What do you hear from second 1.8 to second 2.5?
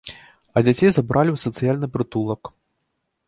прытулак.